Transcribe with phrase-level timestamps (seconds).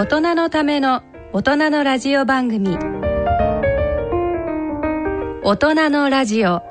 [0.00, 1.02] 大人のための
[1.34, 2.78] 大人のラジオ番組。
[5.42, 6.62] 大人のラジオ。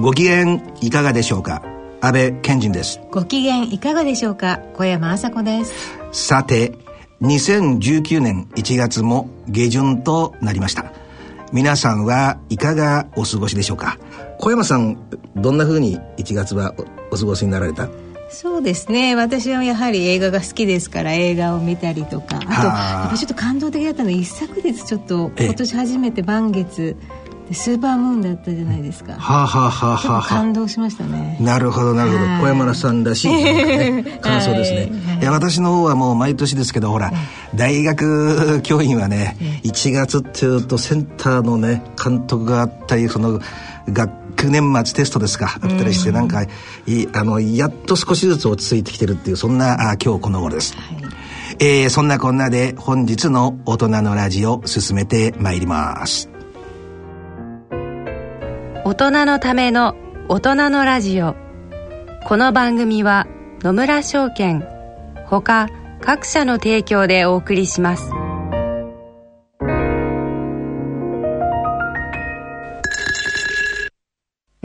[0.00, 1.62] ご機嫌いかがでしょうか？
[2.00, 3.00] 安倍賢人です。
[3.12, 4.58] ご機嫌いかがでしょうか？
[4.74, 5.96] 小山麻子です。
[6.10, 6.72] さて
[7.22, 10.92] 2019年1月も下旬となりました。
[11.52, 13.98] 皆さんはいかがお過ごしでしょうか？
[14.40, 14.98] 小山さん
[15.34, 16.74] どんな風に1月は
[17.10, 17.88] お過ごしになられた？
[18.30, 19.16] そうですね。
[19.16, 22.36] 私はやはり映画が好きですから映画を見たりとか。
[22.36, 22.38] あ。
[22.38, 26.94] とやっぱちょっと感動的だったのは一昨日ちょっと今年初めて満月
[27.50, 29.14] スーパームーンだったじゃないですか。
[29.14, 31.38] はあ、はあはあはあ、感動しましたね。
[31.40, 32.24] なるほどなるほど。
[32.42, 34.90] 小山田さんらしい、ね、感想ですね。
[35.06, 37.10] はい、いや私の方はもう毎年ですけどほら、
[37.54, 43.40] 大学教員はね、1月っていうとセンターのね監督があったりその
[43.90, 44.12] 学
[44.46, 46.48] 年末テストですかあったりして、なんかい
[47.12, 50.74] あのやっと少しずつ落ち着いてきてるっていうそんなあ今日この頃です。
[50.76, 51.08] はい
[51.60, 56.30] えー、そんなこんなで本日の大人のラジオ進めてまいります。
[58.84, 59.96] 大人のための
[60.28, 61.34] 大人のラジオ
[62.24, 63.26] この番組は
[63.60, 64.64] 野村証券
[65.26, 65.68] ほか
[66.00, 68.10] 各社の提供でお送りします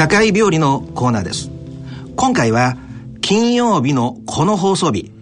[0.00, 1.50] 社会病理のコーナーです
[2.16, 2.78] 今回は
[3.20, 5.12] 金曜日のこの放送日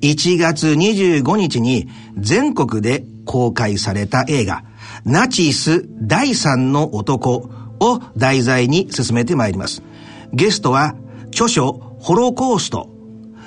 [0.00, 1.86] 1月25日に
[2.18, 4.64] 全国で公開された映画
[5.04, 9.84] ナチス第三の男を題材に進めてまいります。
[10.32, 10.96] ゲストは
[11.28, 12.90] 著書ホロコースト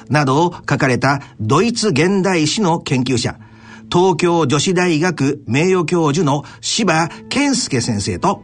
[0.08, 3.38] などを書かれたドイツ現代史の研究者、
[3.92, 8.42] 東京女子大学名誉教授の柴健介先生と、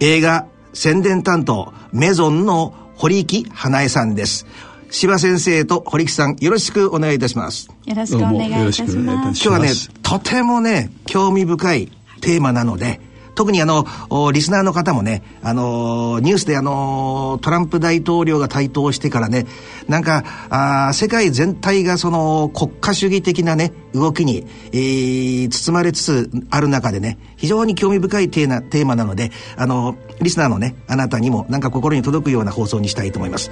[0.00, 4.46] 映画宣伝担当メゾンの堀木花江さんです。
[4.90, 7.68] 柴先生と堀木さん、よろしくお願いいたします。
[7.86, 8.94] よろしくお願いいたします。
[8.96, 9.70] 今日はね、
[10.02, 13.00] とてもね、興味深いテーマなので、
[13.34, 13.84] 特にあの、
[14.32, 19.46] リスナーの方もね、あの、ニュースであの、トランプ大統領が台頭してからね、
[19.88, 33.50] なんか、あ世界全体がその国家主義的なね、動きに、えー、包まれつつある中でね、非常に興味深いテーマテーマなので、あの、リスナーのね、あなたにもなんか心に届くような放送にしたいと思います。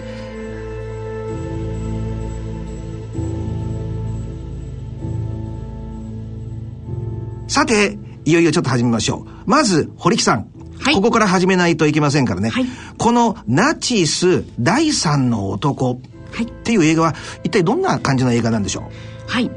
[7.48, 7.98] さて、
[8.30, 9.50] いよいよちょっと始めましょう。
[9.50, 10.46] まず、堀木さん。
[10.80, 12.48] はい、ここから始めないといけませんからね。
[12.48, 16.00] はい、このナチス第三の男
[16.40, 18.90] っていう映画は一体どんな感じの映画なんでしょ
[19.28, 19.30] う？
[19.30, 19.50] はい。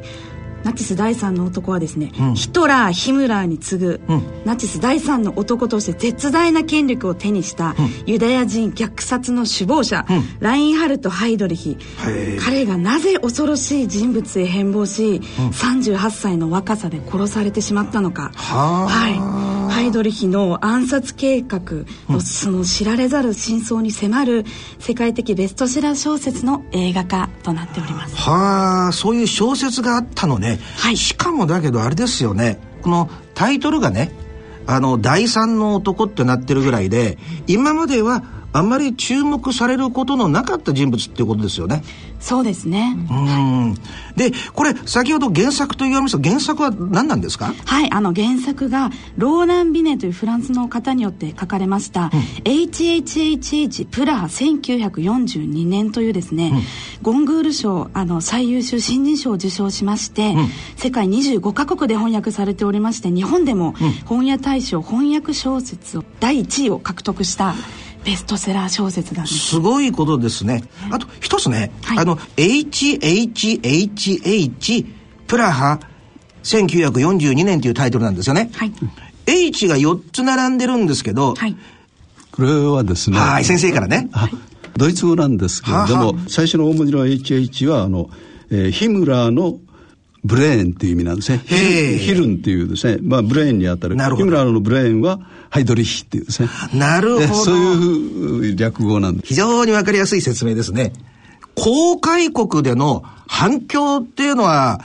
[0.64, 7.76] ナチス第三の男はですね、うん、ヒトラーヒムラーに次ぐ、うん、ナチス第三の男として絶大な権力を手にした、うん、
[8.06, 10.06] ユダヤ人虐殺の首謀者、
[10.40, 11.78] ラインハルト・ハイドリヒ。
[12.40, 18.32] 彼がなぜ恐ろしい人物へ変貌し、うん、38歳の若さで殺されてしまったのか。
[18.34, 21.60] はいハイドリヒの暗殺計画
[22.08, 24.46] のその知られざる真相に迫る
[24.78, 28.16] 世界的ベストセラー小説の映画化となっております。
[28.16, 32.60] はあそういう小説があったのね、はい、しかもだけどあれですよね。
[32.84, 34.12] このタイトルがね
[34.68, 37.18] あの第三の男ってなってるぐらいで
[37.48, 38.24] 今までは
[38.54, 41.84] あんまり注目されることのなかった人物っていうことですよね。
[42.20, 42.96] そうですね。
[43.10, 43.76] うん。
[44.16, 47.54] で、これ、先ほど原作と言われました原作は何なんですか？
[47.66, 52.10] はい、あの原作が、ローラン・ビネというフランスの方によって書かれました、うん、
[52.44, 56.62] HHHH プラハ1942年というですね、うん、
[57.02, 60.48] ゴングール賞、あの、最優秀新人賞を受賞しまして、うん、
[60.78, 63.74] 世界25カ国で翻訳されておりまして、日本でも
[64.06, 67.56] 本屋大賞翻訳小説を第1位を獲得した
[68.04, 70.64] ベストセラー小説なんですすごいことですね。
[70.92, 73.56] あと一つね、はい、あの HHHH
[75.28, 75.80] プラハ
[76.44, 78.74] 1942年というタイトルなんですよね、はい、
[79.26, 81.56] H が4つ並んでるんですけど、はい、
[82.32, 84.10] これはですねはい先生からね、
[84.76, 88.10] ドイツ語なんですけれども最初の大文字の HH はあの、
[88.52, 89.60] えー、ヒムラーの
[90.24, 91.40] ブレーンっていう意味なんですね。
[91.40, 93.96] ヒルンっていうですね、まあブレーンにあたる。
[93.96, 94.26] なるほど。
[94.26, 96.50] ヒムラーのブレーンはハイドリヒっていうですね。
[96.74, 97.44] なるほど。
[97.46, 99.28] そういう略語なんです。
[99.28, 100.94] 非常にわかりやすい説明ですね。
[101.56, 104.82] 公開国での反響っていうのは、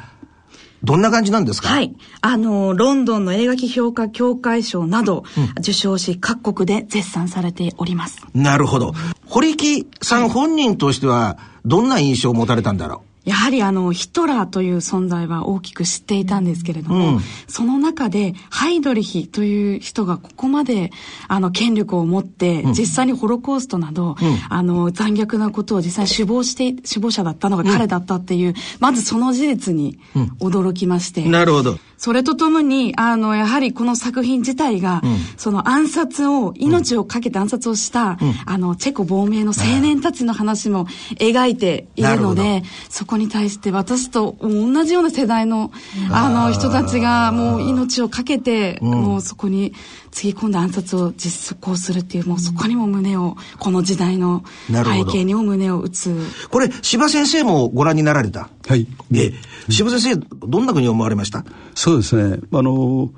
[0.85, 1.69] どんな感じなんですか？
[1.69, 1.97] はい。
[2.21, 5.25] あの、ロンドンの映画批評家協会賞など、
[5.59, 8.19] 受賞し、各国で絶賛されております。
[8.35, 8.95] なるほど。
[9.27, 13.08] 堀木さん本人としては、どんな印象を持たれたんだろう？
[13.29, 20.91] やはりあの、ヒトラーという存在は大きく知っていたんですけれども、うん、その中で、ハイドリヒという人がここまで、
[21.29, 29.99] あの、権力を持って、実際にホロコーストなど、うん、あの、残虐なことを実際に首謀して、首謀者だったのが彼だったっていう、うん、まずその事実に
[30.41, 31.23] 驚きまして。
[31.29, 31.79] なるほど。
[31.99, 40.87] それとともに、あの、やはりこの作品自体が、うん、その暗殺を、命を懸けて暗殺をした、うん、あの、チェコ亡命の青年たちの話も
[41.19, 45.73] 描いているので、そこに対して私と同じような世代の、
[46.11, 49.75] あの、人たちがもう命を懸けて、もうそこに
[50.13, 56.17] つぎ込んで暗殺を実行するっていう、もうそこにも胸を、この時代の背景にも胸を打つ。
[56.49, 58.51] これ、柴先生もご覧になられた？
[58.69, 58.87] はい。
[59.15, 59.33] え、
[59.71, 60.17] 柴先生、
[60.47, 61.45] どんなふうに思われました？
[61.75, 62.39] そうですね。
[62.53, 63.11] あの、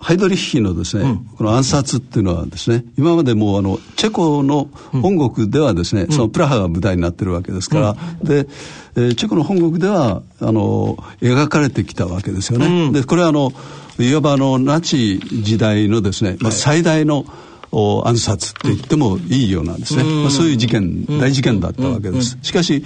[0.00, 8.48] ハイドリッヒのですね、うん、この暗殺っていうのはですね、今までもあの、チェコの本国ではですね、うん、そのプラハが舞台になってるわけですから、うん、で、
[8.96, 12.92] えー、チェコの本国では、あの、描かれてきたわけですよね。
[12.92, 13.52] で、これはあの、
[13.98, 17.24] いわばあの、ナチ時代のですね、まあ、最大の、
[17.72, 20.02] 暗殺って言ってもいいようなんですね。
[20.02, 22.38] まあ、そういう事件、大事件だったわけです。
[22.40, 22.84] しかし、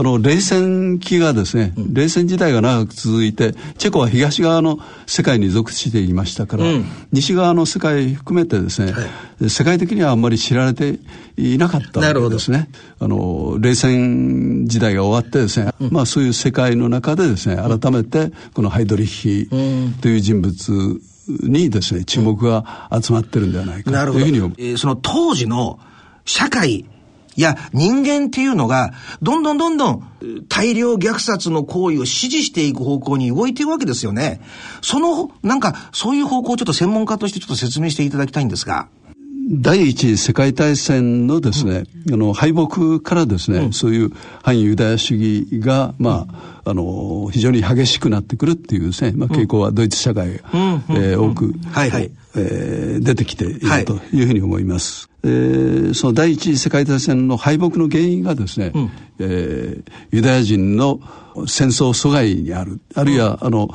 [0.00, 9.00] あの、冷戦期がですね、うん、冷戦時代が長く続いて、チェコは東側の世界に属していましたから、うん、西側の世界含めてですね、は
[9.42, 10.98] い、世界的にはあんまり知られて
[11.36, 12.70] いなかったわけですね。
[12.98, 19.48] あの、冷戦時代が終わってですね、うん、まあそういう世界の中でですね、改めてこのハイドリッヒ
[20.00, 20.98] という人物
[21.28, 24.52] にですね、注目が集まってるんではないかというふうに思う。
[24.56, 25.78] えー、その当時の
[26.24, 26.86] 社会、
[27.40, 28.92] いや、人間っていうのが、
[29.22, 30.02] どんどんどんどん
[30.50, 34.42] 大量虐殺の行為を支持していく方向に動いているわけですよね。
[34.82, 38.88] その、なんか、そういう方向をちょっと専門家としてちょっと説明していただきたいんですが。
[39.50, 44.12] 第一次世界大戦のですね、うん、あの、敗北からですね、うん、そういう
[44.42, 46.26] 反ユダヤ主義が、ま
[46.62, 50.60] あ、あの、非常に激しくなってくるっていうですね、まあ、傾向はドイツ社会が、うん、
[50.90, 55.09] えー、多く、はいはい、えー、出てきているというふうに思います。
[55.22, 61.00] えー、その第一次世界大戦の敗北の原因がですね、うん、えー、ユダヤ人の
[61.46, 63.68] 戦争阻害にある、あるいは、あの、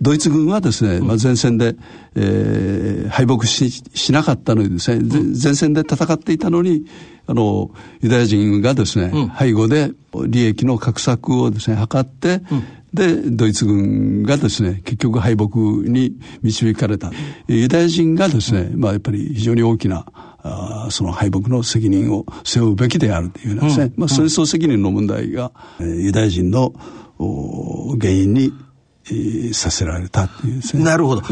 [0.00, 1.76] ドイツ軍はですね、まあ、前線で、
[2.14, 5.04] えー、敗北ししなかったのにですね、
[5.42, 6.86] 前線で戦っていたのに、
[7.26, 7.70] あの、
[8.00, 9.92] ユダヤ人がですね、うん、背後で
[10.26, 12.64] 利益の画策をですね、図って、うん
[12.96, 15.46] で、ドイツ軍がですね、結局敗北
[15.88, 17.12] に導かれた。
[17.46, 20.06] ユダヤ人がですね、まあやっぱり非常に大きな、
[20.42, 26.72] あその敗北の責任を背負うべきであるというですね、うん、まあ戦争責任の問題が、ユダヤ人の
[28.00, 28.52] 原因に、
[29.08, 30.82] えー、させられたっていうですね。
[30.82, 31.22] なるほど。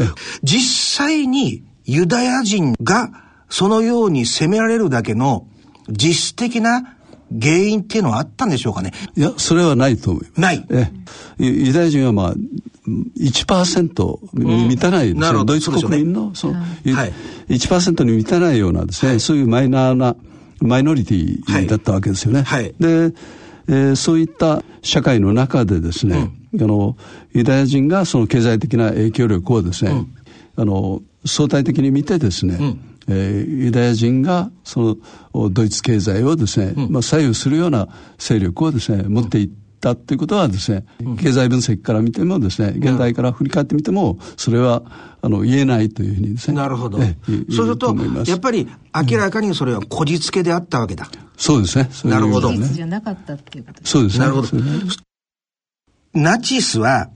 [0.43, 3.09] 実際にユダヤ人が
[3.49, 5.47] そのように責められるだけの
[5.89, 6.94] 実質的な
[7.31, 8.91] 原因っていうのはあったんでしょうかね？
[9.15, 10.41] いや、それはないと思います。
[10.41, 10.65] ない。
[10.69, 10.91] え
[11.37, 12.33] ユダヤ人はまあ、
[13.17, 15.27] 1%に満たないですね。
[15.29, 16.65] うん、ドイツ国民の、その、は
[17.05, 17.13] い、
[17.49, 20.15] 1%に満たないようなですね、はい、そういうマイナーな、
[20.61, 22.43] マイノリティだったわけですよね。
[22.43, 23.13] はい、で、
[23.67, 26.95] えー、そういった社会の中でですね、うん、あの、
[27.33, 30.15] ユダヤ人がその経済的な影響力をですね、うん、
[30.55, 34.97] あの、相対的に見てですね、うんえー、ユダヤ人がそ
[35.33, 40.85] のドイツ経済をですね、うん、まあ、左右するような勢力をですね持っていったっていうことはですね、
[41.21, 44.81] 経済分析から見てもですね、現代から振り返ってみても、それは、
[45.21, 46.57] あの、言えないというふうにですね。
[46.57, 46.97] なるほど。
[46.97, 47.07] そう
[47.49, 47.95] すると、
[48.25, 48.67] やっぱり
[49.09, 51.07] 明らかにそれはこじつけであったわけだ。
[51.37, 51.89] そうですね。
[52.05, 52.51] なるほど。
[52.51, 54.25] ね、じゃなかったっていうことそうですね。
[54.25, 54.47] なるほど。
[56.13, 57.09] ナチスは、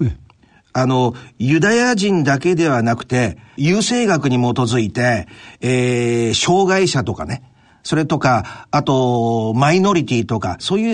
[0.81, 5.27] あの、ユダヤ人だけではなくて、優生学に基づいて、
[5.61, 7.43] えー、障害者とかね、
[7.83, 10.93] それとか、あと、マイノリティとか、そうい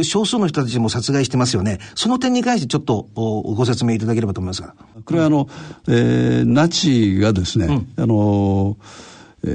[0.00, 1.78] う少数の人たちも殺害してますよね。
[1.94, 4.74] その点に関してちょっとご説明いただければと思いますが。
[5.04, 5.48] これはあの、
[5.88, 8.76] えー、ナチがですね、うん、あの、
[9.44, 9.48] え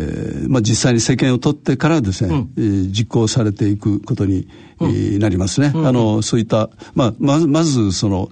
[0.45, 4.47] ーまあ、実際に政権を取ってからですね、うん、えー、実行されていくことに、
[4.79, 5.71] うん、なりますね。
[5.75, 8.31] うん、あの、そういった、まあ、まず、まず、その、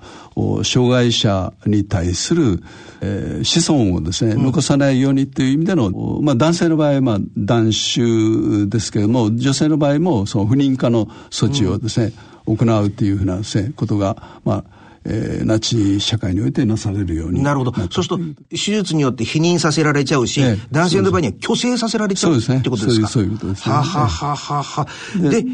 [0.63, 2.63] 障害者に対する、
[3.01, 5.91] えー、子孫をですね、残さないようにという意味での、
[6.21, 12.13] まあ、男性の場合は、まあ、断種ですけれども、女性の場合も、その不妊化の措置をですね、
[12.45, 13.43] 行うというふうなね、
[13.75, 17.73] ことが、まあ、えー、ナチ社会においてなされるようになるほど。
[17.89, 18.19] そうすると、
[18.51, 23.07] 手術によって否認させられちゃうし、え男性の場合には虚勢させられちゃうってことですか？
[23.07, 23.73] そういうことです、ね。
[23.73, 24.87] ははははは。
[25.29, 25.45] で、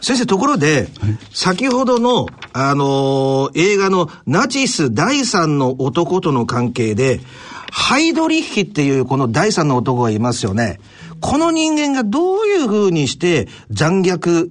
[0.00, 7.20] 先生、ところで、はい、先ほどの、あのー、映画のナチス第三の男との関係で、
[7.70, 10.80] ハイドリッヒっていうこの第三の男がいますよね。
[11.20, 14.50] この人間がどういうふうにして残虐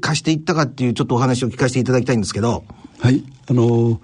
[0.00, 2.64] 化していったかっていうちょっとお話を聞かせていただきたいんですけど。
[2.98, 3.22] はい。
[3.48, 4.00] あの、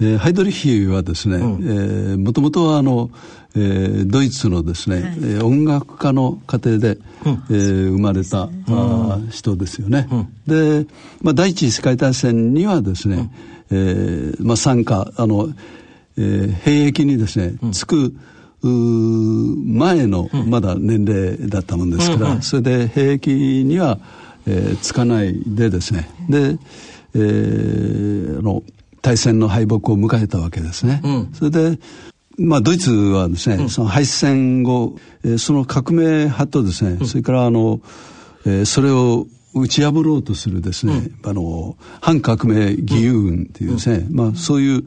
[0.00, 3.10] えー、ハイドリヒはですね、うん、えー、もともとはあの、
[3.54, 10.08] えー、ドイツのですね、はい、えー、音楽家の家庭で、うん、えー、生まれた、ね、あ人ですよね。
[10.10, 10.86] うん、で、
[11.20, 13.30] まあ、第一次世界大戦にはですね、
[13.70, 15.48] うん、えー、まあ、参加、あの、
[16.16, 18.14] えー、兵役にですね、つく、
[18.64, 23.98] 前のまだ年齢だったもんですから、それで兵役には、
[24.46, 26.58] えー、つかないでですね、で、
[27.14, 28.62] えー、あの
[29.02, 31.00] 大戦の敗北を迎えたわけですね。
[31.04, 31.78] うん、それで
[32.38, 37.80] まあ、ドイツはですね、うん、その敗戦後、えー、その革命派とですね、うん、それからあの、
[38.46, 44.84] えー、それを打ち破ろうとするですね、うん、あの、反革命義勇軍っていうですね、まあそういう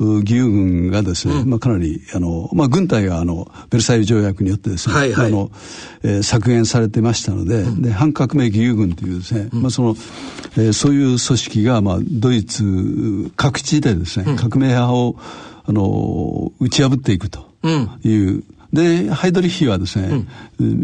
[0.00, 5.50] 義勇軍がですね、まあかなり、あの、まあ軍隊があの、ベルサイユ条約によってですね、はいはい、あの、
[6.02, 9.96] えー、削減されてましたので、で、反革命義勇軍というですね、まあその、
[10.56, 15.16] えー、そういう組織が、まあドイツ各地でですね、革命派を、
[15.64, 17.46] あの、打ち破っていくと
[18.02, 20.26] いう、で、ハイドリッヒはですね、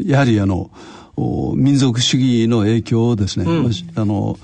[0.06, 0.70] やはりあの、
[1.16, 4.38] 民族主義の影響をですね、うん、あの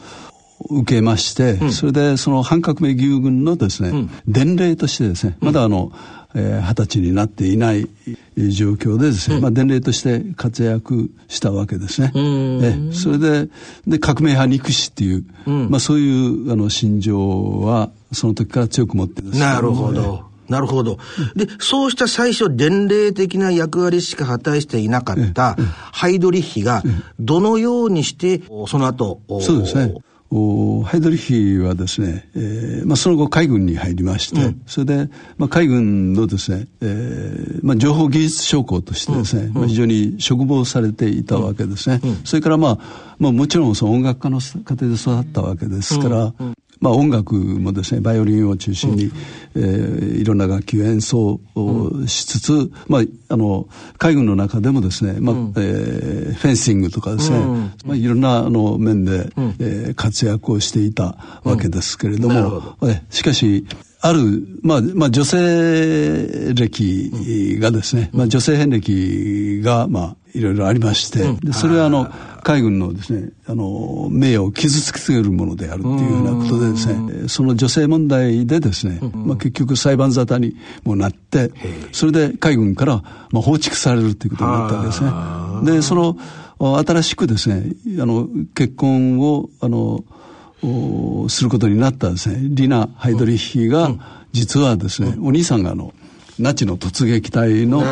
[0.68, 5.90] 受けまして、うん、それでその反革命義勇軍のですね、うん、伝令としてですね、まだあの、
[6.34, 7.88] えー、20歳になっていない
[8.36, 12.12] 状況でですね、うん、まあ伝令として活躍したわけですね。
[12.14, 13.48] えそれで、
[13.86, 19.40] で、革命派憎しっていう、まあそういうあの心情はその時から強く持ってですね。
[19.40, 20.29] なるほど。
[20.50, 20.98] なるほど。
[21.36, 25.56] で、そうした最初伝令的な役割しか果たしていなかった
[25.92, 26.82] ハイドリッヒが、
[27.18, 29.94] どのようにして、その後、そうですね。
[30.32, 42.78] ハイドリッヒはですね、えーまあ、その後海軍に入りまして、うん、それで、まあ、海軍のですね、えーまあ、情報技術将校としてですね、うん、まあ、非常に嘱望されていたわけですね、うん、それから、まあ
[43.18, 46.32] まあ、もちろんその音楽家の家庭で育ったわけですから、
[46.80, 49.12] まあ、音楽もですねバイオリンを中心に、うん、
[49.54, 53.68] えー、いろんな楽器を演奏をしつつ、うん、まあ、あの
[53.98, 63.66] 海軍の中でもですね、まあうん、えー、フェンシングとかですね、うん、まあ、いろんなあの面で、うん、えー、活躍をしていたわけですけれども、うん、えしかし
[64.02, 64.20] ある、
[64.62, 72.10] まあ、まあ、女性歴がですね、まあ、女性遍歴が、まあ、いろいろありまして、でそれはあの、
[72.42, 81.50] 海軍のですね、あの、名誉を傷つけるものであるっていうようなことでですね、その女性問題でですね、まあ結局裁判沙汰にもなって、
[81.92, 85.76] それで海軍からまあ放逐されるっていうことになったわけですね。
[85.76, 86.16] で、その、
[86.58, 90.04] 新しくですね、あの、結婚を、あの、
[91.28, 93.92] することになったですね、リナ・ハイドリッヒが、
[94.32, 95.94] 実はですね、お兄さんがあの、
[96.38, 97.82] ナチの突撃隊の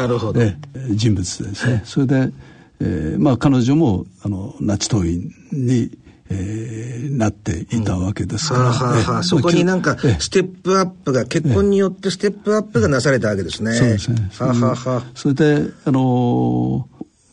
[0.91, 1.83] 人物ですね。
[1.85, 2.33] それで、
[2.81, 5.91] えー、まあ彼女もあのナチ党員に、
[6.31, 8.67] えー、なっていたわけですから、うん。
[8.69, 13.73] はあはあ、そこになんかステップアップが結婚によってステップアップがなされたわけですね。
[13.75, 14.31] そうですね。
[14.39, 16.89] はははそれであの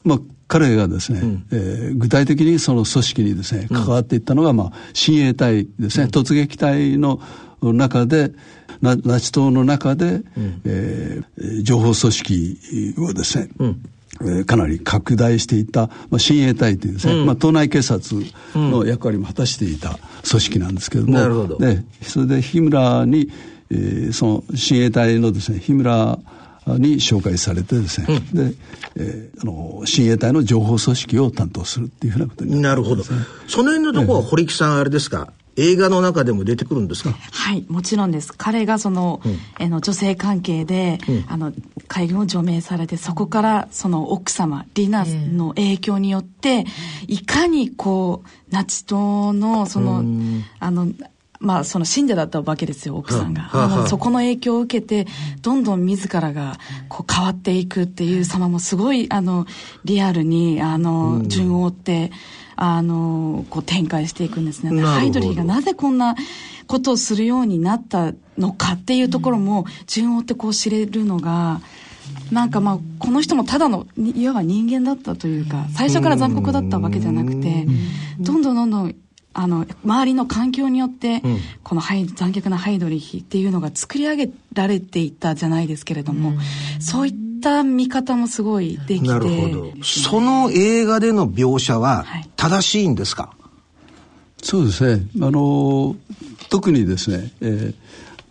[0.06, 0.20] ー、まあ
[0.55, 7.19] 彼がですね、うん、えー、具体的にその組織にですね関わっていったのが、まあ、親衛隊ですね、うん、突撃隊の
[7.62, 8.31] 中で
[8.81, 13.83] ナチ党の中で、うん、えー、情報組織をですね、うん。
[14.21, 18.15] えー、かなり拡大していた、まあ、親衛隊というですね、うん、まあ、党内警察
[18.53, 21.57] の役割も果たしていた組織なんですけれども、なるほど。
[21.57, 23.29] でそれで日村に、
[23.71, 26.17] えー、その親衛隊のですね日村
[26.67, 28.57] に紹介されてですね、うん、で、
[28.95, 33.03] えー、あの親衛隊の情報組織を担当するっていうふうなことにな、ね、なるほど。
[33.03, 33.12] そ
[33.63, 37.12] の辺のところは堀木さんあれですか、映画の中でも出てくるんですか？
[37.12, 37.65] はい。
[37.69, 38.34] もちろんです。
[38.34, 41.53] 彼がそのうん、えの女性関係で、うん、あの
[41.88, 46.65] 海軍を除名されてそこからその奥様リナの影響によって、
[47.07, 50.03] いかにこうナチ党のその
[50.60, 50.88] あの
[51.39, 55.06] まあ、その信者だったわけですよ奥さんが、はあはあ、そこの影響を受けて
[55.42, 56.58] どんどん自らが
[56.89, 59.46] こう変わっていくっていう様もすごいあの
[59.84, 62.12] リアルにあの順を追って、
[62.56, 64.82] あのこう展開していくんですね。
[64.82, 66.15] ハイドリーがなぜこんな
[66.68, 71.62] ことをするようになったのかっていうところも順を追ってこう知れるのが。
[72.32, 77.65] なんかまあこの人もただのいわば人間だったというか最初から残酷だったわけじゃなくて
[78.20, 78.96] どんどんどんどん
[79.38, 89.84] あの周りの環境によって、うん、この残虐なハイドリヒっていうのが作り上げられていったじゃないですけれども、うん、そういった見方もすごいできてなるほど。
[89.84, 92.06] その映画での描写は
[92.38, 93.50] 正しいんですか、は
[94.42, 95.04] い、そうですね。
[95.22, 95.98] あの
[96.50, 97.75] 特にですね、えー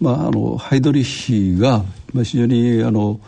[0.01, 1.85] まあ、あのハイドリヒが
[2.15, 3.21] 非常にあの、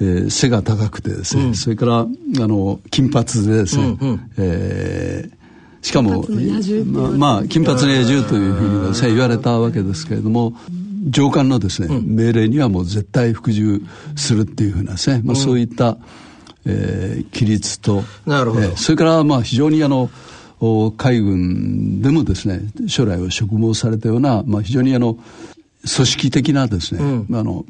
[0.00, 2.06] えー、背が高くてですね、うん、それからあ
[2.38, 5.41] の金髪でですね、うんうん、えー
[5.82, 6.24] しかも、
[6.86, 10.54] まあ、まあ、金髪の野獣というふうに言われたわけですけれども、
[11.08, 13.82] 上官のですね、うん、命令にはもう絶対服従
[14.16, 15.98] するっていうふうなですね、まあ、そういった、
[16.64, 20.08] えー、規律と、なるほど、えー、それからまあ非常にあの、
[20.96, 27.64] 海軍でもですね、将来を嘱望されたような、まあ非常にあの、組織的なですね、うん、あの、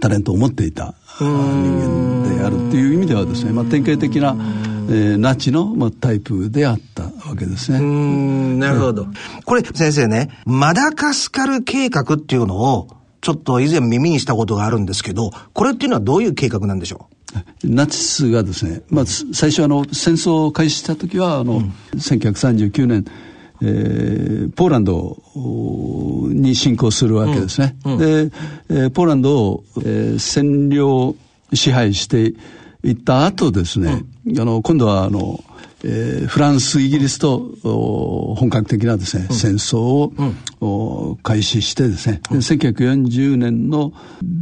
[0.00, 4.36] タレントを持っていた人間であるっていう意味ではですね、まあ典型的な、
[4.90, 7.78] えー、ナチの、まあ、タイプであったわけですね。
[7.78, 9.06] うん、なるほど。
[9.44, 12.88] これ先生ね、マダガスカル計画っていうのを、
[13.20, 17.08] ちょっと以前耳にしたことがあるんですけど、これっていうのはどういう計画なんでしょ
[17.62, 17.68] う？
[17.68, 23.04] ナチスがですね、まあ、最初あの戦争を開始した時はあの、うん、1939年、
[23.62, 27.76] えー、ポーランドに侵攻するわけですね。
[27.84, 28.36] うんうん、で、
[28.70, 31.14] えー、ポーランドを、えー、占領
[31.52, 32.32] 支配して
[32.82, 35.42] 行った後ですね、うん、あの、今度はあの、
[35.82, 37.56] えー、フランス、イギリスと
[38.36, 40.12] 本格的なですね、うん、戦争を、
[40.60, 43.92] うん、開始してですね、うん、1940年の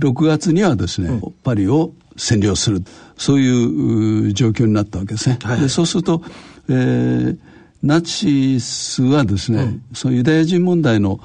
[0.01, 2.83] 6月にはですね、パリを占領する、
[3.17, 5.39] そういう状況になったわけですね。
[5.43, 6.23] はい、でそうすると、
[6.69, 7.39] えー、
[7.83, 11.21] ナチスはですね、そのユダヤ人問題の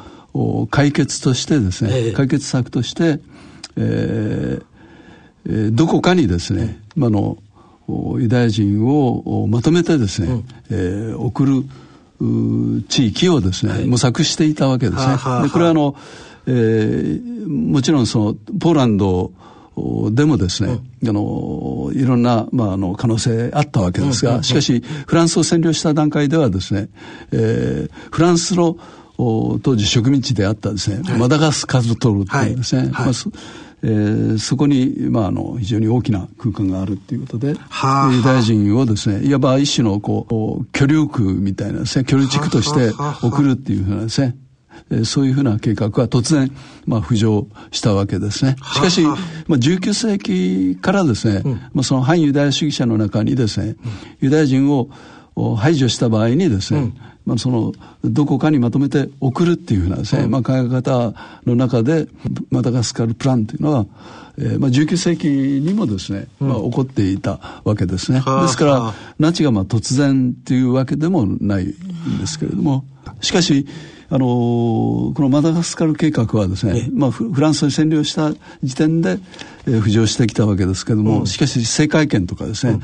[0.70, 3.20] 解決としてですね、えー、解決策として、
[3.78, 4.66] えー
[5.46, 7.38] えー、どこかにですね、まあの
[8.20, 11.64] ユダヤ人をまとめてですね、うん、えー、送る
[12.88, 15.14] 地域をですね、はい、模索していたわけですね。
[15.14, 15.96] はははでこれはあの、
[16.48, 19.32] えー、もちろんそのポーランド
[20.12, 26.90] でもですね、うん、あのいろんな、まあ、あの可能性あったわけですが、しかしフランスを占領した段階ではですね、
[27.32, 28.78] えー、フランスの
[29.18, 32.92] 当時植民地であったですね、はい、マダガスカルトルというですね、はい。
[32.92, 33.14] はい、まあ
[33.84, 44.38] えー、そこに、まあ、あの非常に大きな空間があるっていうことで、はあ、ユダヤ人をですねいわば一種のこう居留区みたいなですね居留地区として送るっていうふうなですね
[45.06, 46.52] そういうふうな計画は突然、
[46.86, 48.56] まあ、浮上したわけですね。
[48.74, 49.16] しかし、まあ、
[49.52, 53.76] 19世紀からですね、うん、まあ、その反ユダヤ主義者の中にですね、
[54.20, 54.90] ユダヤ人を
[55.56, 61.14] 排除した場合にですね、うんまあ、そのどこかにまとめて送るっていうふうなですね、うん、まあ、考え方
[61.46, 62.08] の中で
[62.50, 63.86] マダガスカルプランというのは、
[64.38, 72.84] えーまあ、19世紀にもですね、まあ、起こっていたわけですね、うん、ですからナチがまあ突然っていうわけでもないんですけれども
[73.22, 73.66] しかし
[74.10, 78.32] あのー、このマダガスカル計画はですね、まあ、フランスに占領した
[78.62, 79.18] 時点で、
[79.66, 82.80] えー、浮上してきたわけですけれども、うん、しかし政界権とかですね、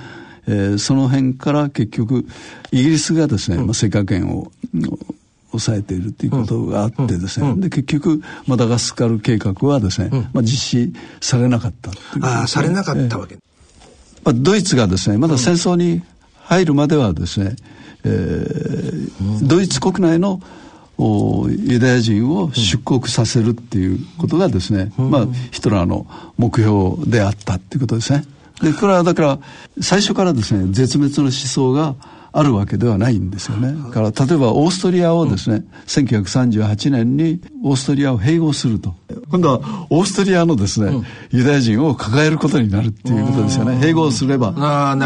[0.49, 2.25] えー、その辺から結局
[2.71, 4.51] イギリスがですね、うん、まあ、世界圏を
[5.51, 10.47] 抑えているということがあってですね、で結局マダガスカル計画はですね、まあ、実
[10.89, 13.41] 施されなかったああされなかったわけ、えー、
[14.25, 16.01] まあ、ドイツがですねまだ戦争に
[16.41, 17.55] 入るまではですね、
[18.03, 20.41] えー、ドイツ国内の
[20.99, 26.07] ユダヤ人を出国させるっていうことがですね、まあヒトラーの
[26.37, 28.25] 目標であったっていうことですね。
[28.61, 29.39] でこれはだから
[29.81, 31.95] 最初からですね絶滅の思想が
[32.31, 33.73] あるわけではないんですよね。
[33.73, 38.95] だから例えばオーストリアをですね、うん、1938年にオーストリアを併合すると。
[39.31, 43.77] 今度はオーストリアのですね、うん、ユダヤ人を抱えることになるっていうことですよね。
[43.77, 44.53] 併合すれば。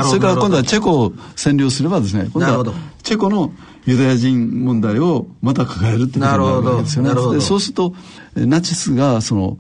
[0.04, 3.54] それから今度はチェコを占領すればですね、今度はチェコの
[3.86, 7.36] ユダヤ人問題をまた抱えるってことになるわけですよね。
[7.36, 7.96] でそうすると、
[8.36, 9.58] ナチスがその、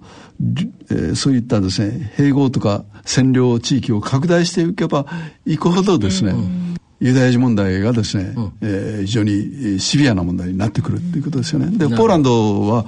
[0.90, 5.06] えー、そういったですね、併合とか占領地域を拡大していけば
[5.46, 6.64] いくほどですね、うん
[7.04, 11.78] ユダヤ人問題がですね、うん、えー、非常にシビアな問題になってくるということですよね。
[11.78, 12.86] で、ポーランドは、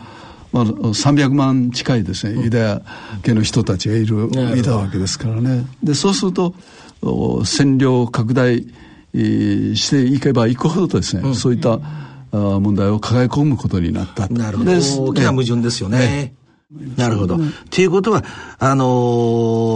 [0.54, 2.82] まあ、300万近いですね、ユダヤ
[3.23, 5.65] 系の人たちがいる、いたわけですからね。
[5.84, 6.56] で、そうすると、
[7.01, 8.65] 占領拡大
[9.13, 11.80] していけばいくほどですね、うん、そういった
[12.32, 14.71] 問題を抱え込むことになったなるほど。
[14.71, 15.97] 大きな矛盾ですよね。
[15.99, 16.34] ね
[16.71, 17.38] なるほど。
[17.69, 18.23] ということは、
[18.60, 18.86] あの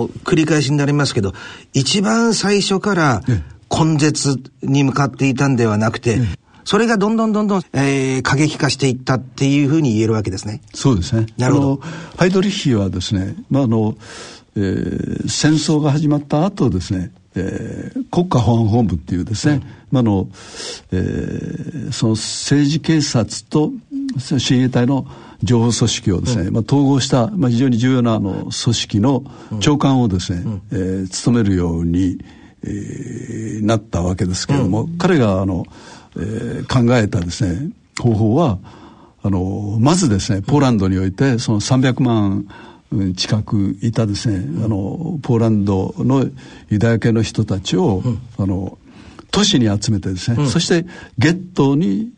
[0.08, 1.34] ー、繰り返しになりますけど、
[1.74, 3.22] 一番最初から、
[3.70, 6.20] 根絶に向かっていたんではなくて、
[6.64, 10.62] それがどんどんどんどん、えー、過激化していったっていうふうに言えるわけですね。
[10.74, 11.28] そうですね。
[11.38, 11.80] なるほど。
[12.18, 13.96] ハイドリッヒはですね、まあ、あの、
[14.56, 20.28] えー、戦争が始まった後ですね、えー、国家保安本部っていうですね、うん、まあの、
[20.92, 23.72] えー、その政治警察と
[24.20, 25.08] 親衛隊の
[25.44, 29.24] 情報組織をですね、うん、まあ、統合した、まあ、非常に重要なあの組織の
[29.60, 32.18] 長官をですね、うん、えー、務めるように、
[32.64, 35.66] えー、なったわけですけれども、うん、彼があの、
[36.18, 38.60] えー、考えたですね方法は
[39.22, 42.48] あのまずですねポーランドにおいてその300万
[43.16, 46.26] 近くいたですね、うん、あのポーランドの
[46.70, 48.78] ユダヤ系の人たちを、うん、あの
[49.32, 50.88] 都市に集めてですね、そして
[51.20, 52.12] ゲットに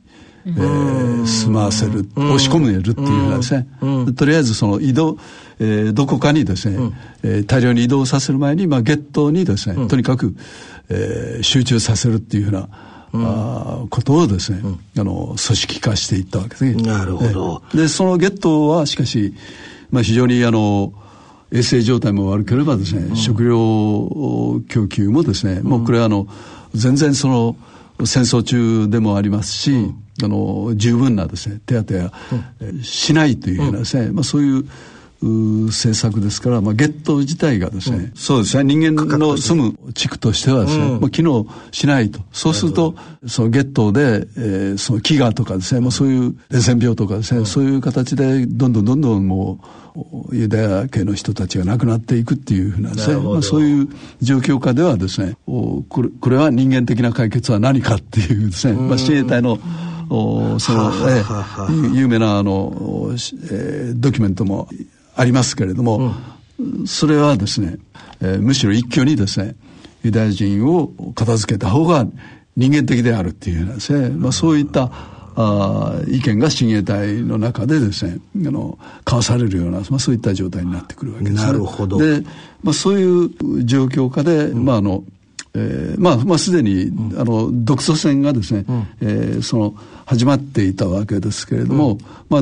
[0.46, 3.68] えー、住まわせる、押し込めるっていうふうなですね、
[4.16, 5.18] とりあえずその移動、
[5.60, 10.36] えー、どこかにですね、うん、えー、大量に移動させる前に、まあ、ゲットにですね、とにかく、
[10.90, 12.70] えー、集中させるっていうふうな、
[13.14, 16.74] うん、あことをですね、うん、あの組織化していったわけですね。
[16.82, 17.62] なるほど。
[17.74, 19.34] でそのゲットはしかし、
[19.92, 20.94] まあ、非常にあの
[21.52, 26.28] 衛生状態も悪ければですね、うん、食料供給もですね、もうこれはあの
[26.74, 27.56] 全然その
[28.06, 32.12] 戦争中でもありますし、あの十分なですね手当や、
[32.82, 34.66] しないというようなですね、まあ、そういう
[35.22, 42.20] 政策ですから、まあ、ゲット自体がですね、うん、そうですね、人間の住む地区としてはですね、うん、まあ、機能しないと。
[42.32, 42.96] そうすると、
[43.28, 49.60] そのゲットで、えー、その飢餓とかですね、まあ、そういう伝染病とかですね、うん、そういう形で、どんどんどんどんも
[50.32, 53.90] う、ユダヤ系の人たちが亡くなっていくっていうふうなですね、まあ、そういう
[54.22, 59.60] 状況下ではですね、これこれは人間的な解決は何かっていうですね、まあ、自衛隊の、
[60.10, 64.68] おその、えー、有名なあの、えー、ドキュメントも
[65.16, 66.14] ありますけれども、
[66.60, 67.78] うん、それはですね、
[68.22, 69.56] えー、むしろ一挙にですね
[70.04, 72.06] ユダヤ人を片付けた方が
[72.56, 74.92] 人間的であるっていうですね、まあ、そういった
[75.36, 81.98] あ意見が親衛隊の中でですねあの交わされるような、まあ、そういった状態になってくるわけです、ね、なるほど。
[81.98, 82.22] で、
[82.64, 85.04] まあ、そういう状況下で、うん、まああの
[85.54, 92.42] えー、まあ、まあ、すでに、うん、あの、独ソ戦がですね、うん、えー、その、始まっていたわけですけれども、うん、まあ、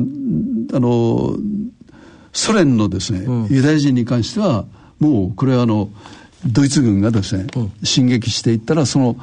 [0.78, 1.36] あの、
[2.34, 4.66] ソ連のですね、うん、ユダヤ人に関しては
[5.00, 5.90] もうこれはあの
[6.46, 9.18] ドイツ軍がですね、うん、進撃していったらその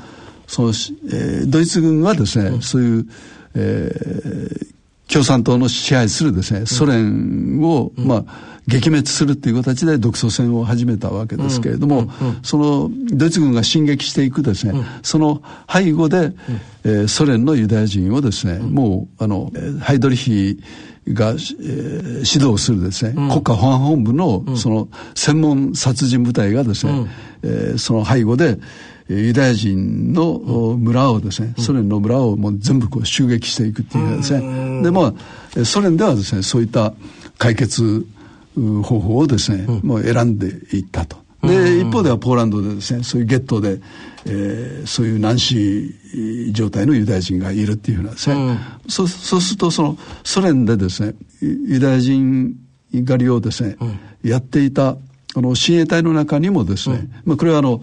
[0.46, 3.06] その、えー、ドイツ軍はですね、うん、そういう、
[3.54, 8.24] えー、共産党の支配するですね、ソ連を、まあ、
[8.68, 12.10] 撃滅するっていう形で独ソ戦を始めたわけですけれども、
[12.42, 15.42] そのドイツ軍が進撃していくですね、その
[15.72, 16.32] 背後で、
[16.84, 20.60] えー、ソ連のユダヤ人をですね、もうあのハイドリヒ
[21.08, 27.08] が、えー、指導するですね、うん、国家保安本部のその専門殺人部隊がですね、うん、
[27.42, 28.58] えー、その背後で
[29.08, 30.38] ユダヤ人の
[30.78, 35.14] 村をですね、ソ連の村をもう全部こう襲撃していくっていうですね、でま
[35.56, 36.92] あソ連ではですねそういった
[37.38, 38.04] 解決
[38.56, 41.25] 方法をですね、もう選んでいったと。
[41.46, 43.80] で一方ではポーランドでですねそういうゲットで、
[44.26, 45.94] えー、そういう難死
[46.52, 52.56] 状態のユダヤ人がいるっていうふうなですね、うん、そそうするとそのソ連でですねユダヤ人
[53.06, 53.98] 狩りをですね、うん、
[54.30, 54.96] やっていた
[55.34, 57.82] あの親衛隊の中にもですね、うん、まあ、これはあの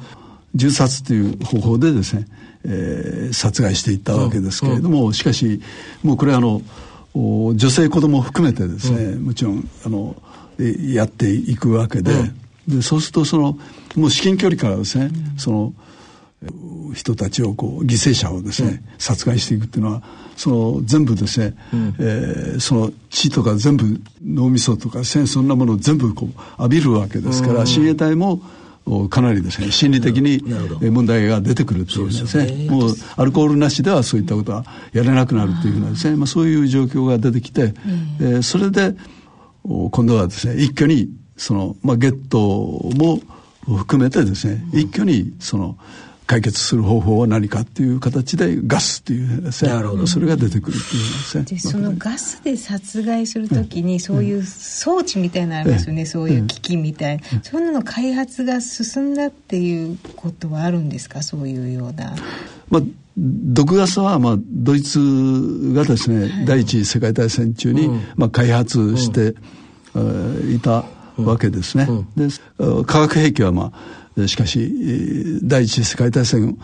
[0.55, 2.25] 銃殺という方法でですね、
[2.65, 5.61] えー、殺害していったわけですけれども、しかし
[6.03, 6.61] もうこれはあの
[7.15, 10.15] 女性子供を含めてですね、もちろんあの
[10.59, 12.11] やっていくわけで,、
[12.67, 13.57] でそうするとその
[13.95, 15.73] もう至近距離からですね、その
[16.93, 20.03] 人たちをこう犠牲者をですね、うん、殺害していくっていうのは
[20.35, 28.41] その全部ですね、うん、えー、その血とか全部脳みそとか、ね、そんなものを全部こう浴びるわけですから、親衛隊も
[29.09, 30.41] かなりですね心理的に
[30.91, 37.73] 問題が出てくるというですねもうアルコールなしではそういったことはやれなくなるというふうなですねまあ、そういう状況が出てきて、
[38.19, 38.93] えー、それで
[39.63, 42.39] 今度はですね一挙にその、まあ、ゲット
[42.95, 43.19] も
[43.65, 45.77] 含めてですね一挙にその
[46.25, 49.71] 解決する方法は何かっていう形でガスっていうですね
[50.07, 61.21] それが出てくるっていうですねでそのガスで殺害するときにそういう装置みたいなのありますよね、そういう機器みたいな、そんなの開発が進んだっていうことはあるんですか？
[61.21, 62.15] そういうような。
[62.69, 62.81] まあ
[63.17, 64.99] 毒ガスは、まあ、ドイツ
[65.75, 69.35] がですね、はい、第一次世界大戦中に、うん、まあ、開発して、
[69.93, 70.83] うん、いた
[71.17, 71.87] わけですね。
[71.89, 72.33] うん、で
[72.85, 76.57] 化学兵器は、まあしかし第一次世界大戦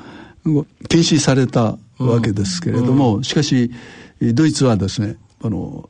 [0.46, 3.72] 後禁止されたわけですけれども、うん、しかし
[4.22, 5.90] ドイツはですねあの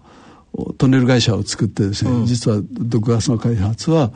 [0.77, 4.11] トンネル会社を作ってですね、うん、実は毒ガスの開発は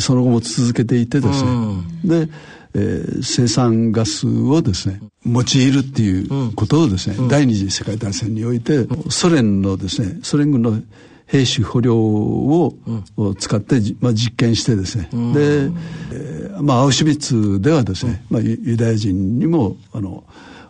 [0.00, 2.32] その後も続けていてですね、うん、で、
[2.74, 10.80] えー、生産ガスをですね用いるっていうことをですね、第二次世界大戦においてソ連のですねソ連軍の
[11.28, 12.74] 兵士捕虜を
[13.38, 20.24] 使って、まあ、実験してですね、で、えー、まあ、アウシュビッツではですね、まあ、ユダヤ人にもあの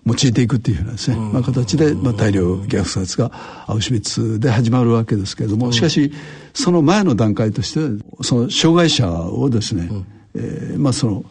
[0.05, 3.31] 用いていくっていうふうなですね、まあ、形で、まあ、大量虐殺が
[3.67, 6.13] アウシュビッツで始まるわけですけれどもしかし
[6.55, 9.89] その前の段階としてその障害者をですね、
[10.35, 11.25] えー、まあその、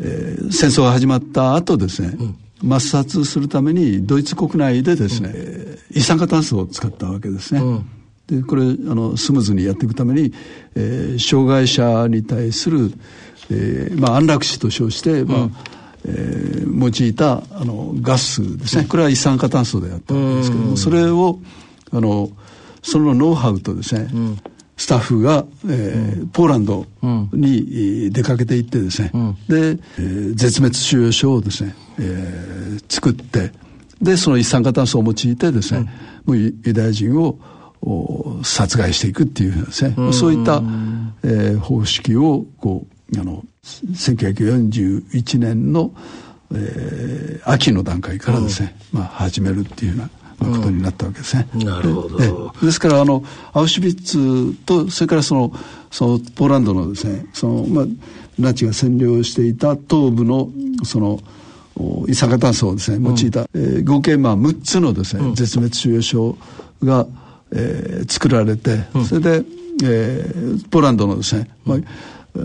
[0.00, 2.16] えー、戦争が始まった後ですね、
[2.62, 7.60] 抹殺するためにドイツ国内でですね、うん、一酸化炭素を使ったわけですね。
[8.28, 10.32] うんでこれあのスムーズにやっていくために、
[10.74, 12.90] えー、障害者に対する、
[13.50, 15.52] えーまあ、安楽死と称して、まあ、うん、
[16.06, 18.86] えー、用いたあのガスですね。
[18.86, 21.38] これは一酸化炭素であったわけですけども、それを
[21.92, 22.30] あの
[22.82, 24.38] そのノウハウとですね、うん。
[24.76, 26.84] スタッフが、えー、うん、ポーランド
[27.32, 33.52] に出かけていってですね、うん、で、えー、絶滅収容所をですね、えー、作って
[34.02, 35.88] でその一酸化炭素を用いてですね、
[36.26, 37.38] うん、もうユダヤ人を
[38.42, 40.62] 殺害していくっていうですね、そういった、
[41.22, 45.92] えー、方式をこうあの1941年の、
[46.52, 50.04] えー、秋の段階からですね、まあ、始めるっていうよ
[50.40, 51.48] うなことになったわけですね。
[51.54, 52.52] なるほど。
[52.62, 55.52] ですからあのアウシュビッツとそれからその
[55.90, 57.84] そのポーランドのですねそのまあ
[58.38, 60.48] ナチが占領していた東部の
[60.84, 61.20] その
[62.08, 66.36] 一酸化炭素をですね用いた、うん、えー、合計まあ6つのですね、うん、絶滅収容所
[66.82, 67.06] が
[67.54, 69.44] えー、作られて、それで、
[69.84, 71.78] えー、ポーランドのですね、まあ、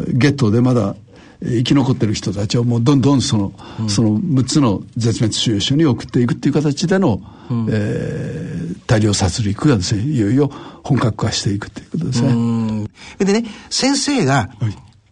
[0.07, 0.95] ゲットでまだ
[1.41, 3.53] 生き残ってる人たちをもうどんどんその,、
[3.87, 10.51] その6つの絶滅収容所に送っていくっていう形での、うん、えー、大量殺戮がですねいよいよ
[10.83, 12.87] 本格化していくということですね。
[13.19, 14.49] でね先生が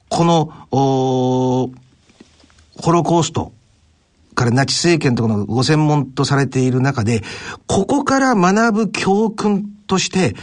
[0.09, 1.71] この、お
[2.79, 3.53] ホロコースト
[4.35, 7.23] からナチ政権とかのご専門とされている中で
[7.65, 10.35] ここから学ぶ教訓として、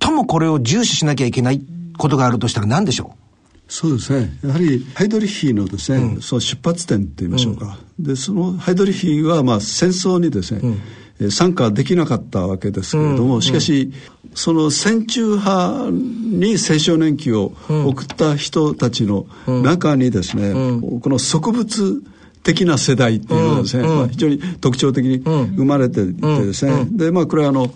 [0.00, 1.62] 最もこれを重視しなきゃいけない
[1.98, 3.18] ことがあるとしたら何でしょう？
[3.66, 4.38] そうですね。
[4.44, 7.78] やはりハイドリヒのですね、うん、その出発点って言いましょうか。
[7.98, 10.78] うん、で、そのハイドリヒはまあ戦争にですね、
[11.20, 13.92] うん、参加できなかったわけですけれども、しかし、
[14.34, 20.52] その戦中派に青少年期を送った人たちの中にですね、
[21.00, 22.02] この植物
[22.42, 27.72] 的な世代っていうのはですね、まあ、非常に特徴的に生まれていてですね、で、まあこれはあの、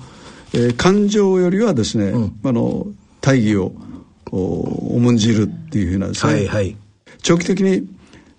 [0.55, 2.87] えー、感情よりはですね、うん、あの
[3.21, 3.73] 大義を
[4.31, 6.77] 重んじるっていうふうなですね、はいはい、
[7.23, 7.89] 長期的に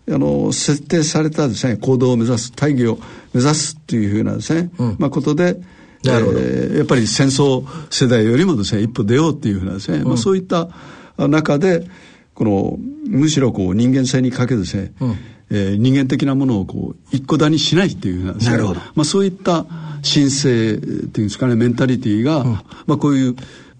[0.09, 2.99] あの設定されたですね行動を目指す大義を
[3.33, 5.57] 目指すっていうふうなですね、うん、まあ、ことで
[6.05, 10.69] えー、やっぱり戦争世代よりもですね一歩出ようっていうふうなですね、うん、まあ、そういった
[11.17, 11.85] 中で
[12.33, 12.77] この
[13.09, 15.17] むしろこう人間性にかけですね、うん
[15.51, 19.65] えー、人間的なものをこう一個だにしないっていうなるほど、まあ、そういった
[20.03, 22.51] 神聖っていうんですかねメンタリティーが、うん、
[22.85, 23.35] まあ、こういう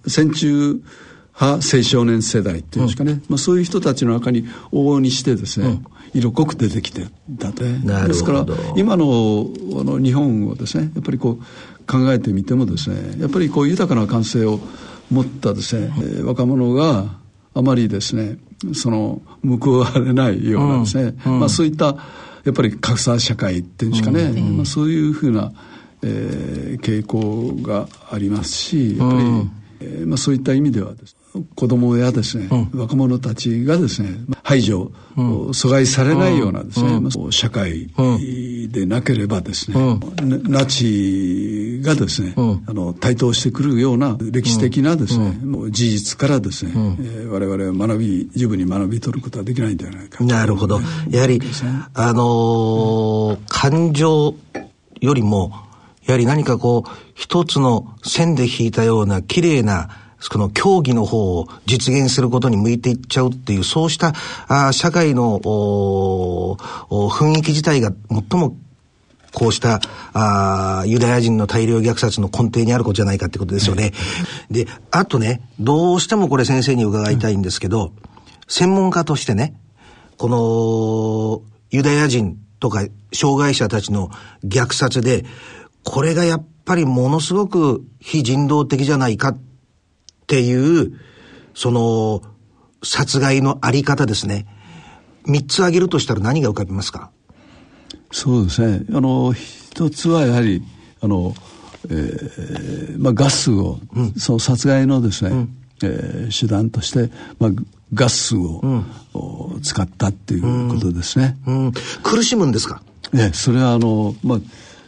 [0.08, 0.82] 戦中
[1.40, 7.06] 派青少年世代っていうんですかね、うん、まあ、そういう人たちの中に往々にしてですね、うん、色濃く出てきて
[7.40, 7.64] たと。
[7.64, 9.48] ですから今の
[9.80, 11.44] あの日本をですねやっぱりこう
[11.88, 14.60] 考えてみてもですねやっぱりこう豊かな感性を
[15.10, 17.06] 持ったですね、うん、若者が
[17.54, 18.38] あまりですね
[18.74, 21.96] その報われないようなですね、うんうん、まあ、そういった
[22.44, 25.52] やっぱり格差社会っていうんですかね、うん、まあ、そういうふうな、
[26.04, 29.22] えー、傾向がありますしやっぱり、
[29.82, 34.10] えー、まあ、そういった意味ではです、ね、子供やですね、若者たちがですね
[34.44, 37.88] 排除、阻害されないようなですね、まあ、社会
[38.72, 40.86] でなければですね、ナチ
[41.82, 50.24] がですね、うん、あの台頭してくるような歴史的なですね、うん、もう事実からですね、うん、えー、我々は学び十分に学び取ることはできないんじゃないか。
[50.24, 50.80] なるほど。
[51.10, 51.42] やはり、
[51.94, 54.36] あのー、感情
[55.02, 55.52] よりも
[56.06, 59.90] やはり何かこう一つの線で引いたような綺麗な
[60.32, 64.14] この競技の方を実現することに向いていっちゃうっていう、そうした
[64.48, 68.58] あ社会の雰囲気自体が最も
[69.34, 69.80] こうした
[70.14, 73.94] あユダヤ人の大量虐殺の根底にあることじゃないかってことですよね。
[74.50, 77.92] で、あとね、どうしてもこれ先生に伺いたいんですけど、うん、
[78.48, 79.54] 専門家としてね、
[80.18, 84.10] このユダヤ人とか障害者たちの
[84.44, 85.26] 虐殺で、
[85.84, 89.40] これがやっぱりものすごく非人道的じゃないかっ
[90.28, 91.00] ていう、
[91.54, 92.22] その、
[92.84, 94.48] 殺害のあり方ですね。
[95.26, 97.12] 三つ挙げるとしたら何が浮かびますか？
[98.12, 98.82] そうですね。
[98.94, 100.64] あの、一つはやはり、
[101.02, 101.36] あの、
[101.90, 107.52] えー、まあガスを、うん、その殺害のですね、うん、えー、手段として、まあ、
[107.94, 111.38] ガスを、うん、使ったっていうことですね。
[111.48, 111.72] うん、
[112.04, 112.82] 苦しむんですか？
[113.14, 114.40] えそれはあの、まあ、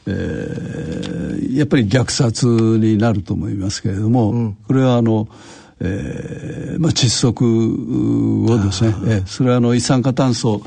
[0.07, 5.27] えー、やっぱり虐殺になると思いますけれども、うん、これはあの、
[5.79, 7.45] えーまあ、窒息
[8.51, 10.61] をですね、えー、それはあの一酸化炭素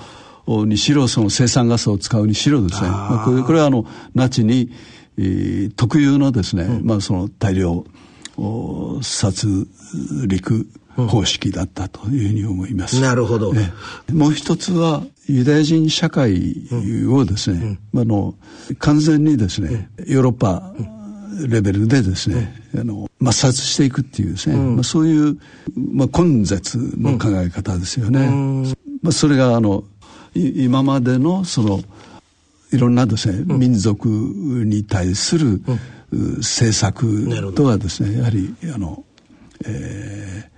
[0.47, 2.89] にしろその生産ガスを使うにしろですね。
[2.89, 4.71] まあ、これこれはあのナチに、
[5.19, 7.85] えー、特有のですね、うん、まあ、その大量
[9.03, 9.69] 殺
[10.27, 13.01] 戮方式だったというふうに思います。
[13.01, 13.53] なるほど。
[14.13, 16.69] もう一つはユダヤ人社会
[17.09, 18.35] をですね、うん、あの
[18.79, 20.75] 完全にですね、ヨーロッパ
[21.49, 25.39] レベルでですね、あの抹殺していくっていうですね、まあ、そういう、
[25.75, 28.75] まあ、根絶の考え方ですよね。
[29.03, 29.85] まあ、それがあの
[30.35, 31.81] 今までのその
[32.73, 35.63] いろんなですね、民族に対する
[36.11, 39.05] 政策とはですねやはりあの、
[39.65, 40.55] えー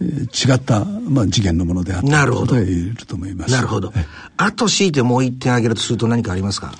[0.00, 2.56] 違った、まあ、次元のものであったなるほど。
[2.56, 3.52] 言えると思います。
[3.52, 3.90] なるほど。
[4.36, 6.74] あと強いてもう一点挙げるとすると何かありますか？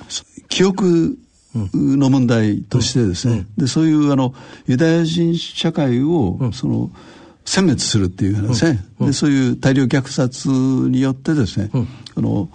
[0.49, 1.17] 記憶
[1.55, 3.39] の問題としてですね、うん。
[3.39, 4.35] うん、でそういうあの
[4.67, 6.91] ユダヤ人社会を、うん、その
[7.45, 11.71] 殲滅するっていうですね、でそういう大量虐殺によってですね、
[12.17, 12.49] あの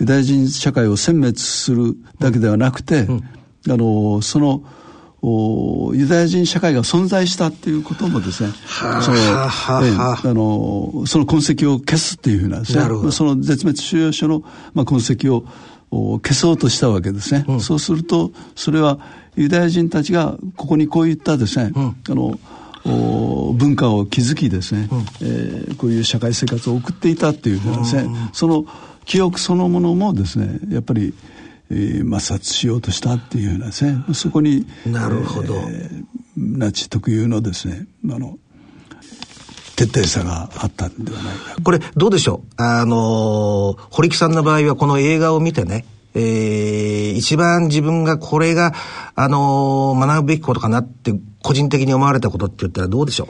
[0.00, 4.62] ユダヤ人社会を殲滅するだけではなくて、あのその
[5.94, 14.42] ユダヤ人社会が存在したっていうこともですね、その、あの、その痕跡を消すっていうふうなですね、その絶滅収容所の、
[14.74, 15.46] まあ、痕跡を
[16.18, 17.46] 消そうとしたわけですね。
[17.48, 18.98] うん、そうすると、それは
[19.34, 22.38] ユダヤ人たちがここにこういったですね、うん、あの、
[22.84, 28.66] 文化を築きですね、うん、えー、こういう社会生活を送っていたっていうふうなですね、その
[29.04, 31.14] 記憶そのものもですね、やっぱり、
[31.70, 36.04] えー、抹殺しようとしたっていうようなですねそこになるほど、えー、
[36.36, 38.38] ナチ特有のですねあの
[39.76, 41.56] 徹底さがあったんではないか。
[41.62, 42.62] これどうでしょう？
[42.62, 48.72] あの堀木さんの場合はこの映画を見てねえー、一番自分がこれが、
[49.16, 51.12] あのー、学ぶべきことかなって
[51.44, 53.28] 個人的に思われたことって言ったらどうでしょう？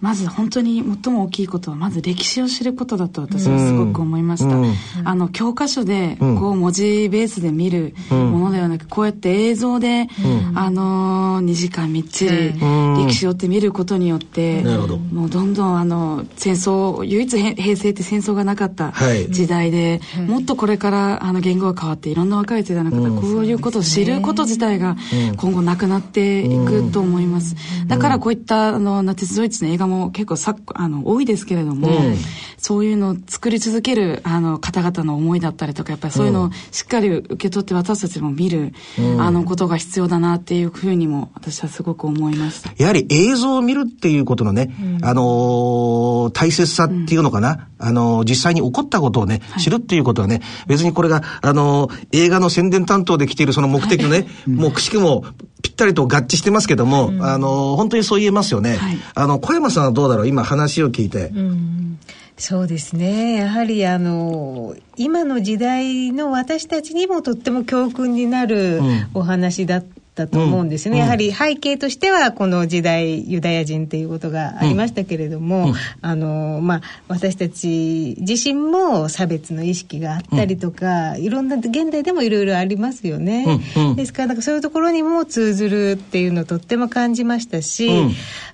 [0.00, 12.52] まず本当に最も大きいことはまず歴史を知ることだと私はすごく思いました、うん、あの教科書でこう文字ベースで見るものではなくこうやって映像で、うん、あの2時間みっちり
[12.96, 18.92] 歴史をって見ることによって、うん、もうどんどんあの戦争唯一平成って戦争がなかった
[19.28, 24.96] 時代で、はい、もっとこれからあの言語が変わっていろんな若い世代の方、こういうことを知ること自体が
[25.36, 32.16] 今後なくなっていくと思います、だからこういったあのナチスドイツの映画も結構さあの多いですけれども、うん、
[32.56, 42.70] そういうのを作り続けるあの方々の思いだったりとかやっぱりそういうのをしっかり受け取って私たちも見る、うん、あのことが必要だなっていうふうにも私はすごく思いました。
[42.76, 55.24] やはり映像を見るっていうことのね、うん、あのー、大切さっていうのかな、あのー、実際に起こったことをね、知るっていうことはね別にこれがあのー、映画の宣伝担当で来ているその目的のね、はい、もうくしくも
[55.62, 60.28] ぴったりと合致してますけども、あの本当にそう言えますよね、はい、あの小山さんはどうだろう？
[60.28, 61.30] 今話を聞いて。
[61.34, 61.98] うん。
[62.36, 63.34] そうですね。
[63.34, 68.80] やはりあの今の時代の私たちにもとっても教訓になる
[69.12, 69.84] お話だっ
[70.26, 83.60] たと思うんですね、うん、やはり背景としてはこの時代ユダヤ人ということがありましたけれども、うん、あのまあ、私たち自身も差別の意識があったりとか、いろんな現代でもいろいろありますよね、
[83.96, 87.90] ですからなんかそういうところにも通ずるっていうのをとっても感じましたし、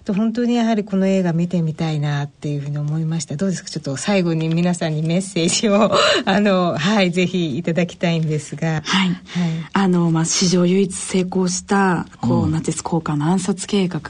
[0.04, 3.36] と本当にやはりこの映画見てみたいなっていうふうに思いました。
[3.36, 3.70] どうですか？
[3.70, 5.90] ちょっと最後に皆さんにメッセージを
[6.24, 8.82] あのはいぜひいただきたいんですが。
[8.84, 9.18] はい、はい、
[9.72, 14.00] あのまあ史上唯一成功しした、こう、ナチス効果の暗殺計画、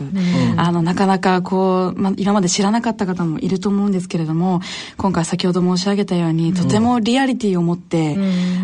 [0.57, 4.61] あの、なかなかこう、まあ、今まで知らなかった方もいると思うんですけれども、
[4.97, 8.17] 今回先ほど申し上げたように、とてもリアリティを持って、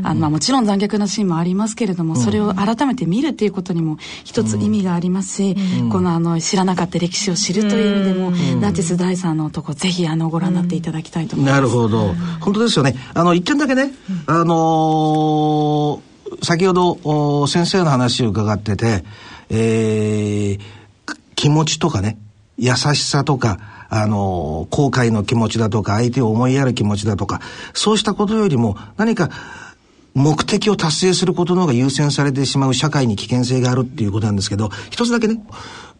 [0.03, 5.57] あの、まあ、もちろん残虐なシーンもありますけれども、それを改めて見るっていうことにも一つ意味がありますし、
[5.91, 8.31] このあの、知らなかった歴史を知るという意味でも、
[8.61, 11.55] ナチス第三の男、ぜひあの、ご覧になっていただきたいと思います。
[11.55, 12.15] なるほど。
[12.41, 12.95] 本当ですよね。
[13.15, 13.93] あの、一点だけね、
[14.27, 16.12] あのー
[16.43, 19.05] 先ほど先生の話を伺ってて、
[19.51, 20.61] えー、
[21.35, 22.19] 気持ちとかね、
[22.59, 23.59] 優しさとか、
[23.89, 27.41] あの、後悔の気持ちだとか、相手を思いやる気持ちだとか、
[27.75, 29.31] そうしたことよりも何か
[30.15, 35.43] 目的を達成することの方が優先されてしまう社会に危険性があるっていうことなんですけど、一つだけね、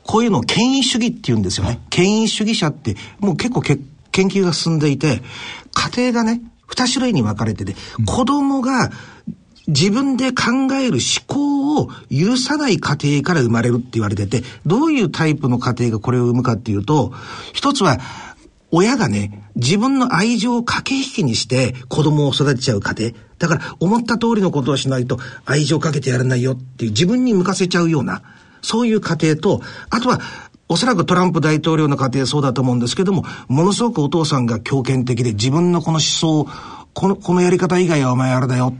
[0.05, 1.81] こういうのを権威主義って言うんですよね。
[1.91, 3.79] 権威主義者ってもう結構け
[4.11, 5.23] 研究が進んでいて、
[5.75, 7.75] 家庭がね、二種類に分かれてて、
[8.07, 8.91] 子供が
[9.69, 17.13] 自分で考える思考を許さない家庭から生まれるって言われてて、どういうタイプの家庭がこれを生むかっていうと、
[17.53, 17.99] 一つは、
[18.75, 23.13] 親がね、自分の愛情を駆け引きにして子供を育てちゃう家庭。
[23.39, 28.23] だから思った通りのことをしないと愛情をかけてやらないよっていう自分に向かせちゃうような、
[28.63, 29.61] そういう家庭と、
[29.91, 30.21] あとは
[30.69, 36.47] おそらくトランプ大統領の家庭そうだと思うんですけども、ものすごくお父さんが強権的で自分のこの思想、
[36.95, 38.73] この、このやり方以外はお前あれだよ。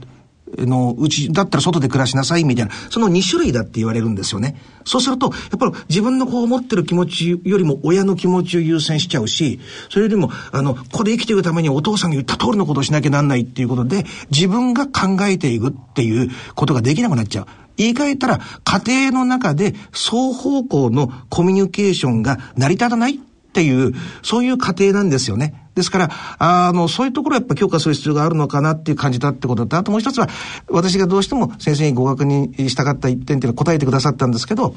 [0.57, 4.55] のうちだったら外で暮らしなさいみたいな、その2種類だって言われるんですよね。
[4.85, 17.47] そうすると、やっぱり自分のこう思ってる気持ちよりも親の気持ちを優先しちゃうし、それよりも、あの、ここで生きていくためにお父さんが言った通りのことをしなきゃなんないっていうことで、自分が考えていくっていうことができなくなっちゃう。
[17.77, 23.17] 言い換えたら、家庭の中で双方向のコミュニケーションが成り立たないっ
[23.53, 25.62] ていう、そういう過程なんですよね。
[25.75, 30.27] ですから、あの、そういうところをやっぱ強化する必要があるのかなっていう感じだってことと、あともう一つは、
[30.69, 34.75] 私がどうしても先生にご確認したかった一点っていうのは答えてくださったんですけど、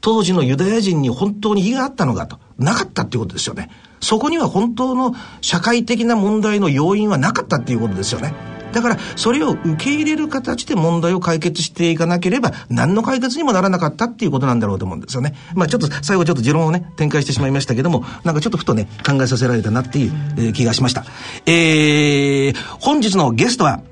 [0.00, 2.38] 当時のユダヤ人に本当に非があったのかと。
[2.58, 3.70] なかったっていうことですよね。
[4.00, 8.34] そこには本当の社会的な問題の要因はなかったっていうことですよね。
[8.72, 15.34] だから、それを受け入れる形で問題を解決していかなければ、何の解決にもならなかったっていうことなんだろうと思うんですよね。
[15.54, 21.04] まあちょっと、最後ちょっと持論をね、展開してしまいましたけども、なんかちょっとふとね、考えさせられたなっていう、え、気がしました。
[21.46, 23.82] えー、本日のゲストは、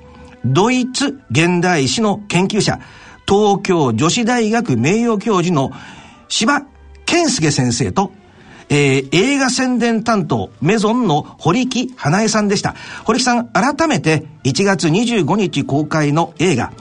[0.44, 2.78] ドイツ現代史の研究者、
[3.28, 5.70] 東京女子大学名誉教授の
[6.28, 6.62] 柴
[7.04, 8.12] 健介先生と、
[8.70, 12.76] えー、映画宣伝担当、メゾンの堀木花江さんでした。
[13.04, 16.72] 堀木さん、改めて1月25日公開の映画、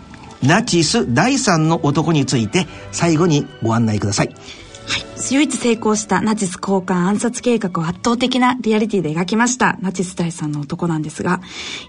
[0.44, 4.28] ナチス第三の男について最後にご案内ください。
[4.28, 5.06] はい。
[5.32, 11.42] 唯一成功したナチス交換暗殺計画を圧倒的なリアリティで描きましたナチス第三の男なんですが、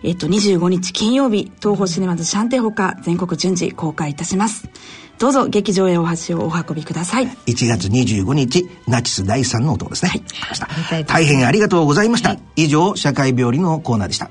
[0.02, 4.68] えっ、と、25日金曜日、東宝シネマズシャンテホカ全国順次公開いたします。
[5.20, 7.26] どうぞ劇場へお箸をお運びください。
[7.26, 10.10] 1月25日、ナチス第3の男ですね。
[10.10, 10.16] は
[10.98, 11.04] い。
[11.04, 12.30] 大変ありがとうございました。
[12.30, 14.30] はい、以上、社会病理のコーナーでした。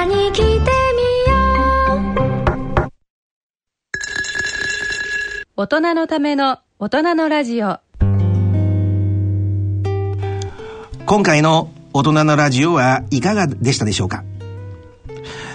[5.61, 7.77] 大人のための大人のラジオ
[11.05, 14.23] 今回の大人のラジオはいかがでしたでしょうか？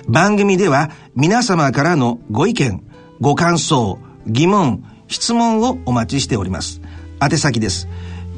[0.07, 2.85] 番組では皆様からのご意見、
[3.21, 3.99] ご感想、
[4.29, 6.81] 疑問、質問をお待ちしております。
[7.21, 7.89] 宛先です。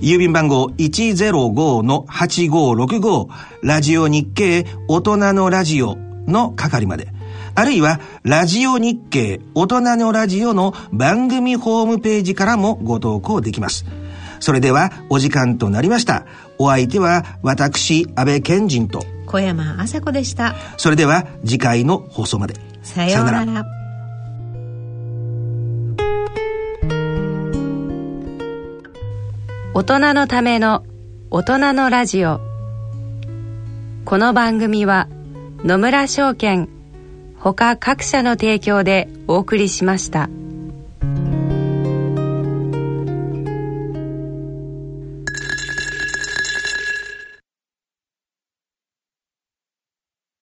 [0.00, 3.28] 郵便番号105-8565
[3.62, 7.17] ラジオ日経大人のラジオの係まで。
[7.58, 13.84] あるいは、ラジオ日経大人のラジオの番組ホームページからもご投稿できます。
[14.38, 16.24] それでは、お時間となりました。
[16.58, 20.54] お相手は、私、安倍賢人と、小山麻子でした。
[20.76, 22.54] それでは、次回の放送まで。
[22.84, 23.64] さようなら。
[29.74, 30.84] 大人のための
[31.32, 32.40] 大人のラジオ
[34.04, 35.08] この番組は
[35.64, 36.68] 野村証券
[37.40, 40.28] 他各社の提供でお送りしました。